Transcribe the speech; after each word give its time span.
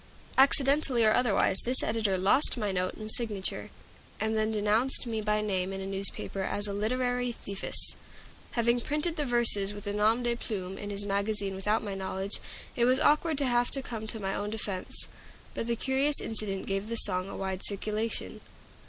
Accidentally 0.35 1.05
or 1.05 1.13
otherwise, 1.13 1.59
this 1.59 1.83
editor 1.83 2.17
lost 2.17 2.57
my 2.57 2.71
note 2.71 2.95
and 2.95 3.11
signature, 3.11 3.69
and 4.19 4.35
then 4.35 4.51
denounced 4.51 5.05
me 5.05 5.21
by 5.21 5.41
name 5.41 5.71
in 5.71 5.79
a 5.79 5.85
newspaper 5.85 6.41
as 6.41 6.65
a 6.65 6.73
"literary 6.73 7.31
thiefess;" 7.31 7.95
having 8.53 8.81
printed 8.81 9.15
the 9.15 9.25
verses 9.25 9.75
with 9.75 9.85
a 9.85 9.93
nom 9.93 10.23
de 10.23 10.35
plume 10.35 10.75
in 10.75 10.89
his 10.89 11.05
magazine 11.05 11.53
without 11.53 11.83
my 11.83 11.93
knowledge. 11.93 12.39
It 12.75 12.85
was 12.85 12.99
awkward 12.99 13.37
to 13.37 13.45
have 13.45 13.69
to 13.69 13.83
come 13.83 14.07
to 14.07 14.19
my 14.19 14.33
own 14.33 14.49
defense. 14.49 15.07
But 15.53 15.67
the 15.67 15.75
curious 15.75 16.19
incident 16.19 16.65
gave 16.65 16.89
the 16.89 16.95
song 16.95 17.29
a 17.29 17.37
wide 17.37 17.61
circulation. 17.63 18.41